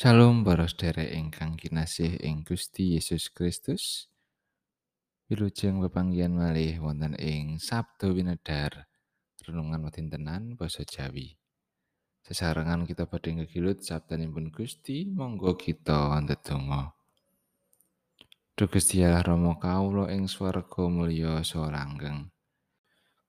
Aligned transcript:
Shalom 0.00 0.48
para 0.48 0.64
sedherek 0.64 1.12
ingkang 1.12 1.60
kinasih 1.60 2.24
ing 2.24 2.40
Gusti 2.40 2.96
Yesus 2.96 3.28
Kristus. 3.28 4.08
Wilujeng 5.28 5.76
pepanggihan 5.84 6.32
malih 6.32 6.80
wonten 6.80 7.12
ing 7.20 7.60
Sabdo 7.60 8.16
Winedar 8.16 8.88
renungan 9.44 9.84
wedintenan 9.84 10.56
basa 10.56 10.88
Jawi. 10.88 11.36
Sesarengan 12.24 12.88
kita 12.88 13.04
badhe 13.12 13.44
ngegilut 13.44 13.84
sabdanipun 13.84 14.48
Gusti, 14.48 15.04
monggo 15.04 15.60
kita 15.60 16.16
ndedonga. 16.24 16.96
Duh 18.56 18.72
Gusti 18.72 19.04
Allah 19.04 19.20
Rama 19.20 19.60
kawula 19.60 20.08
ing 20.16 20.32
swarga 20.32 20.80
mulya 20.88 21.44
saha 21.44 21.76
langgeng. 21.76 22.32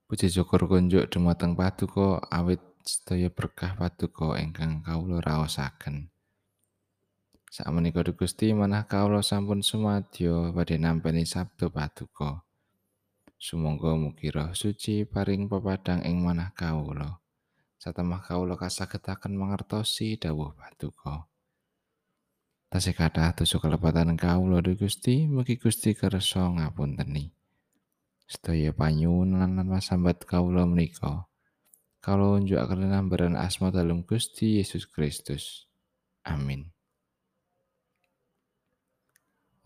Puji 0.08 0.32
syukur 0.32 0.72
kunjuk 0.72 1.12
dumateng 1.12 1.52
Paduka 1.52 2.24
awit 2.32 2.64
sedaya 2.88 3.28
berkah 3.28 3.76
Paduka 3.76 4.40
ingkang 4.40 4.80
kawula 4.88 5.20
raosaken. 5.20 6.11
Sakmenika 7.52 8.00
Gusti 8.16 8.56
manah 8.56 8.88
kawula 8.88 9.20
sampun 9.20 9.60
sumadyo 9.60 10.56
badhe 10.56 10.80
nampi 10.80 11.28
sabdo 11.28 11.68
Paduka. 11.68 12.48
Sumangga 13.36 13.92
mugi 14.00 14.32
roh 14.32 14.56
suci 14.56 15.04
paring 15.04 15.52
pepadang 15.52 16.00
ing 16.08 16.24
manah 16.24 16.56
kawula. 16.56 17.20
Satemah 17.76 18.24
kawula 18.24 18.56
kasagetaken 18.56 19.36
mangertosi 19.36 20.16
dawuh 20.16 20.56
Paduka. 20.56 21.28
Tasih 22.72 22.96
kathah 22.96 23.36
dosa 23.36 23.60
kelepatan 23.60 24.16
kawula 24.16 24.64
Gusti, 24.64 25.28
mugi 25.28 25.60
Gusti 25.60 25.92
kersa 25.92 26.56
ngapunteni. 26.56 27.36
Sedaya 28.32 28.72
panyuwun 28.72 29.36
lan 29.36 29.60
masambat 29.68 30.24
kawula 30.24 30.64
menika. 30.64 31.28
Kawula 32.00 32.40
unjukaken 32.40 32.88
lambaran 32.88 33.36
asma 33.36 33.76
dalem 33.76 34.08
Gusti 34.08 34.64
Yesus 34.64 34.88
Kristus. 34.88 35.68
Amin. 36.24 36.72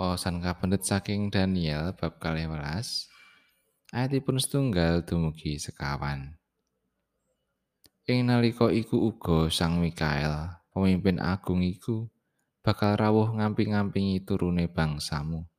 Wawasan 0.05 0.37
kapendet 0.37 0.85
saking 0.85 1.33
Daniel 1.33 1.89
bab 1.97 2.21
12 2.21 2.45
ayatipun 3.89 4.37
setunggal 4.37 5.01
dumugi 5.01 5.57
sekawan. 5.57 6.37
Ing 8.05 8.29
nalika 8.29 8.69
iku 8.69 9.01
uga 9.01 9.49
Sang 9.49 9.81
Mikael, 9.81 10.61
pemimpin 10.69 11.17
agung 11.17 11.65
iku, 11.65 12.05
bakal 12.61 12.93
rawuh 12.93 13.33
ngamping-ngampingi 13.33 14.21
turune 14.21 14.69
bangsamu. 14.69 15.49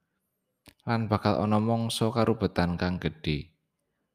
Lan 0.86 1.10
bakal 1.10 1.42
ana 1.42 1.58
mangsa 1.58 2.14
karubetan 2.14 2.78
kang 2.78 3.03
gedhe. 3.03 3.50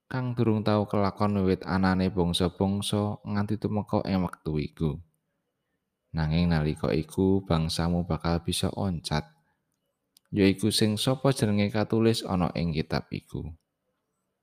Kang 0.07 0.31
durung 0.31 0.63
tau 0.63 0.87
kelakon 0.87 1.43
wiwit 1.43 1.67
anane 1.67 2.07
bangsa-bangsa 2.07 3.19
nganti 3.27 3.59
tumeka 3.59 3.99
ing 4.07 4.23
wektu 4.23 4.63
iku. 4.63 4.95
Nanging 6.15 6.55
nalika 6.55 6.87
iku 6.95 7.43
bangsamu 7.43 8.07
bakal 8.07 8.39
bisa 8.39 8.71
oncat. 8.71 9.40
Yaiku 10.31 10.71
sing 10.71 10.95
sapa 10.95 11.35
jenenge 11.35 11.67
katulis 11.69 12.23
ana 12.23 12.51
ing 12.55 12.71
kitab 12.71 13.11
iku. 13.11 13.51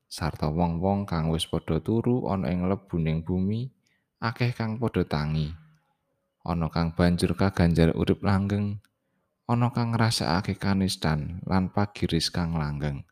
Sarta 0.09 0.53
wong-wong 0.53 1.09
kang 1.09 1.33
wis 1.33 1.49
padha 1.49 1.81
turu 1.81 2.29
ana 2.29 2.53
ing 2.53 2.69
lebuning 2.69 3.25
bumi, 3.25 3.73
akeh 4.21 4.53
kang 4.53 4.77
padha 4.77 5.05
tangi. 5.05 5.69
ana 6.49 6.73
kang 6.73 6.97
banjur 6.97 7.37
kaganjar 7.37 7.93
urip 7.93 8.25
langgeng 8.25 8.81
ana 9.45 9.69
kang 9.69 9.93
ngrasakake 9.93 10.57
kanistan 10.57 11.45
lan 11.45 11.69
pagiris 11.69 12.31
kang 12.31 12.57
langgeng 12.57 13.05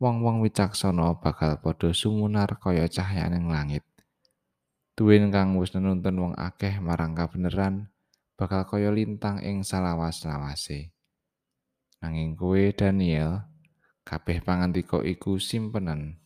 wong-wong 0.00 0.40
wicaksana 0.40 1.18
bakal 1.20 1.60
padha 1.60 1.90
sumunar 1.92 2.56
kaya 2.56 2.88
cahyaning 2.88 3.52
langit 3.52 3.84
duwin 4.94 5.28
kang 5.28 5.60
wis 5.60 5.76
nuntun 5.76 6.16
wong 6.16 6.34
akeh 6.38 6.80
marang 6.80 7.12
kabeneran 7.12 7.92
bakal 8.40 8.64
kaya 8.64 8.88
lintang 8.88 9.42
ing 9.44 9.60
salawas-lawase 9.60 10.91
nanging 12.02 12.34
kowe 12.34 12.58
Daniel 12.74 13.46
kabeh 14.02 14.42
pangandika 14.42 15.00
iku 15.06 15.38
simpenan. 15.38 16.18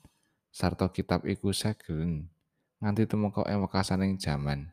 Sarta 0.48 0.88
kitab 0.88 1.28
iku 1.28 1.52
segelen 1.52 2.32
nganti 2.80 3.04
tumeka 3.04 3.44
ing 3.44 3.60
wekasaning 3.60 4.16
jaman. 4.16 4.72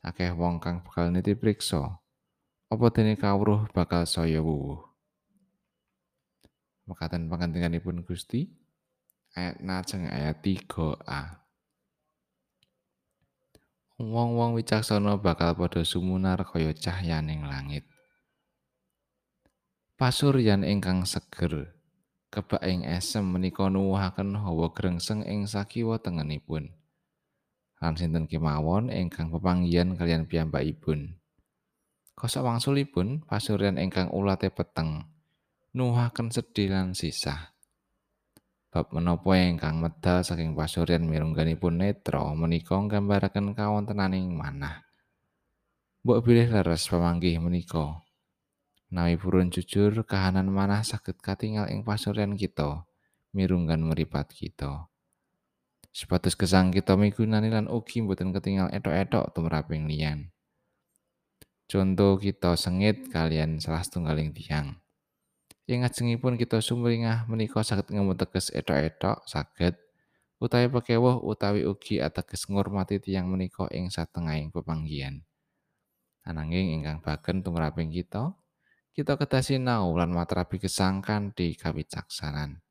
Akeh 0.00 0.32
wong 0.32 0.56
kang 0.60 0.80
bakal 0.80 1.12
niti 1.12 1.36
priksa 1.36 2.00
apa 2.72 2.86
dene 2.90 3.14
kawruh 3.14 3.68
bakal 3.70 4.08
saya 4.08 4.40
wuwuh? 4.40 4.82
Mekaten 6.88 7.28
pangandikanipun 7.28 8.02
Gusti 8.02 8.48
ayat 9.36 9.60
najeng 9.60 10.08
ayat 10.08 10.40
3a 10.40 11.44
Wong-wong 13.94 14.58
wicaksana 14.58 15.22
bakal 15.22 15.54
padha 15.54 15.86
sumunar 15.86 16.42
kaya 16.42 16.74
cahyaning 16.74 17.46
langit. 17.46 17.86
Pasuryan 19.94 20.66
ingkang 20.66 21.06
seger, 21.06 21.70
kebak 22.34 22.58
ing 22.66 22.82
esem 22.82 23.22
menika 23.22 23.70
nuwuhaken 23.70 24.34
hawa 24.42 24.74
grengseng 24.74 25.22
ing 25.22 25.46
sakiwa 25.46 26.02
tengenipun. 26.02 26.74
lan 27.84 28.00
sinten 28.00 28.24
kemawon 28.24 28.88
ingkang 28.88 29.28
pepanggihan 29.28 29.92
kalian 29.92 30.24
piyambakipun. 30.24 31.20
Kosok 32.16 32.42
wangsulipun 32.42 33.22
pasuryan 33.28 33.76
ingkang 33.76 34.08
ulate 34.08 34.48
peteng 34.48 35.04
nuhaken 35.76 36.32
sedih 36.32 36.72
lan 36.72 36.96
sisah. 36.96 37.52
Bab 38.72 38.88
menapa 38.90 39.36
ingkang 39.36 39.84
medal 39.84 40.24
saking 40.24 40.56
pasuryan 40.56 41.04
mirungganipun 41.04 41.78
netra 41.78 42.24
menika 42.32 42.74
nggambaraken 42.74 43.52
kawontenaning 43.52 44.32
manah. 44.32 44.82
Mbok 46.02 46.24
bilih 46.24 46.50
leres 46.50 46.88
pamanggih 46.88 47.36
menika. 47.36 48.00
Nawi 48.94 49.18
purun 49.18 49.50
jujur 49.50 49.90
kahanan 50.06 50.46
manah 50.46 50.86
saged 50.86 51.18
katingal 51.18 51.66
ing 51.66 51.82
pasuryan 51.82 52.38
kita 52.38 52.86
mirunggan 53.34 53.82
meripat 53.82 54.30
kita. 54.30 54.86
Sepatus 55.90 56.38
gesang 56.38 56.70
kita 56.70 56.94
migunani 56.94 57.50
lan 57.50 57.66
ugi 57.66 58.06
mboten 58.06 58.30
ketinggal 58.30 58.70
etok-etok 58.70 59.34
tumraping 59.34 59.90
liyan. 59.90 60.30
Conto 61.66 62.22
kita 62.22 62.54
sengit 62.54 63.10
kalian 63.10 63.58
salah 63.58 63.82
setunggaling 63.82 64.30
tiang. 64.30 64.78
Ing 65.66 65.82
ngajengipun 65.82 66.38
kita 66.38 66.62
sumringah 66.62 67.26
menika 67.26 67.66
saged 67.66 67.90
ngemuteges 67.90 68.54
etok-etok 68.54 69.26
saged 69.26 69.74
utawi 70.38 70.70
pekewuh 70.70 71.18
utawi 71.18 71.66
ugi 71.66 71.98
ateges 71.98 72.46
ngurmati 72.46 73.02
tiang 73.02 73.26
menika 73.26 73.66
ing 73.74 73.90
satengahing 73.90 74.54
pepanggian. 74.54 75.26
Ananging 76.22 76.78
ingkang 76.78 77.02
bagen 77.02 77.42
tumraping 77.42 77.90
kita, 77.90 78.38
kita 78.94 79.18
kedah 79.18 79.42
sinau 79.42 79.92
lan 79.98 80.14
matrapi 80.14 80.62
gesangkan 80.62 81.34
di 81.34 81.58
kawicaksanan. 81.58 82.62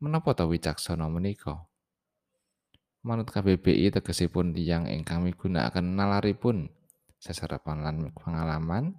Menapa 0.00 0.36
ta 0.36 0.44
wicaksana 0.44 1.08
menika? 1.08 1.70
manut 3.00 3.32
KBBI 3.32 3.96
tegesipun 3.96 4.52
tiyang 4.52 4.84
ingkang 4.84 5.24
migunakaken 5.24 5.96
nalaripun 5.96 6.68
seserapan 7.16 7.80
lan 7.80 7.96
pengalaman 8.12 8.92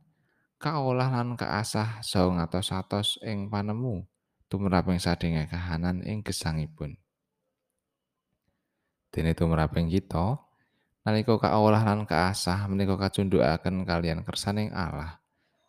kaolah 0.58 1.10
lan 1.22 1.38
kaasah 1.38 2.02
saha 2.02 2.34
ngatos-atos 2.34 3.22
ing 3.22 3.54
panemu 3.54 4.02
tumraping 4.50 4.98
sadenge 4.98 5.46
kahanan 5.46 6.02
ing 6.02 6.26
gesangipun 6.26 6.98
dene 9.14 9.38
tumraping 9.38 9.86
kita 9.86 10.42
nalika 11.06 11.38
kaolah 11.38 11.86
lan 11.86 12.10
kaasah 12.10 12.66
menika 12.66 12.98
kacundukaken 12.98 13.86
kalian 13.86 14.26
kersaning 14.26 14.74
Allah 14.74 15.21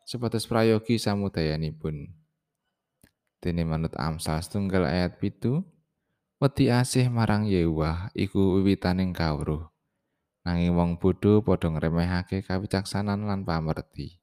sebatas 0.03 0.47
prayogi 0.51 0.99
samudayanipun 0.99 2.11
dene 3.43 3.63
manut 3.67 3.95
Amsal 3.99 4.39
setunggal 4.39 4.87
ayat 4.87 5.19
pitu 5.19 5.67
wedi 6.43 6.71
asih 6.71 7.11
marang 7.11 7.47
Yewah 7.47 8.11
iku 8.19 8.59
wiwitaning 8.59 9.15
kawruh. 9.15 9.67
Nanging 10.43 10.75
wong 10.75 10.91
bodho 10.99 11.38
padha 11.38 11.71
ngremehake 11.71 12.43
kawicaksanan 12.43 13.31
lan 13.31 13.47
pamerti. 13.47 14.19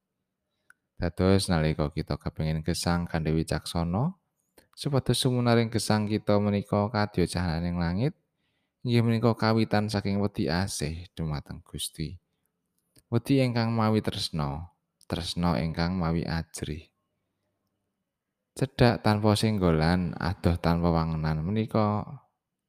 Dados 1.00 1.48
nalika 1.48 1.88
kita 1.96 2.20
kepengin 2.20 2.60
gesang 2.60 3.08
kanthi 3.08 3.32
wicaksana, 3.32 4.20
supados 4.76 5.16
sumunaring 5.16 5.72
gesang 5.72 6.12
kita 6.12 6.36
menika 6.44 6.92
kadya 6.92 7.24
cahyaning 7.24 7.80
langit, 7.80 8.20
inggih 8.84 9.00
menika 9.08 9.32
kawitan 9.32 9.88
saking 9.88 10.20
wedi 10.20 10.52
asih 10.52 11.08
dumateng 11.16 11.64
Gusti. 11.64 12.20
Wedi 13.08 13.40
ingkang 13.40 13.72
mawi 13.72 14.04
tresna, 14.04 14.76
tresna 15.10 15.58
ingkang 15.58 15.98
mawi 15.98 16.22
ajrih. 16.22 16.86
cedhak 18.54 19.02
tanpa 19.02 19.34
singgolan 19.40 20.12
adoh 20.20 20.60
tanpa 20.60 20.92
wangenan 20.92 21.42
menika 21.48 22.04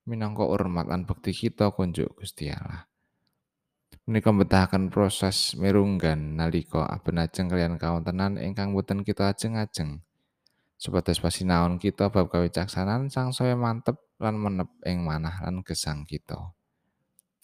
minangka 0.06 0.46
hormat 0.46 0.86
lan 0.86 1.02
bekti 1.02 1.34
kita 1.34 1.74
kunjuk 1.74 2.14
Gusti 2.14 2.48
Allah. 2.48 2.86
Menika 4.06 4.30
mbetahaken 4.30 4.88
proses 4.88 5.58
merunggan 5.58 6.38
nalika 6.38 6.86
abenajeng 6.86 7.50
kalian 7.50 7.74
kawontenan 7.76 8.38
ingkang 8.38 8.70
boten 8.70 9.02
kita 9.02 9.34
ajeng-ajeng. 9.34 10.02
Supados 10.80 11.20
pasinaon 11.20 11.76
kita 11.76 12.08
bab 12.08 12.32
kawicaksanan 12.32 13.12
sang 13.12 13.36
saya 13.36 13.52
mantep 13.52 14.00
lan 14.16 14.40
menep 14.40 14.70
ing 14.88 15.04
manah 15.04 15.44
lan 15.44 15.60
gesang 15.60 16.08
kita. 16.08 16.56